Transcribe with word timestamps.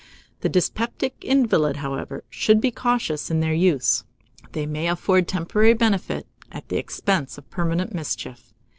The 0.39 0.49
dyspeptic 0.49 1.13
invalid, 1.23 1.75
however, 1.77 2.23
should 2.27 2.59
be 2.59 2.71
cautious 2.71 3.29
in 3.29 3.39
their 3.39 3.53
use; 3.53 4.03
they 4.53 4.65
may 4.65 4.87
afford 4.87 5.27
temporary 5.27 5.75
benefit, 5.75 6.25
at 6.51 6.69
the 6.69 6.77
expense 6.77 7.37
of 7.37 7.47
permanent 7.51 7.93
mischief. 7.93 8.51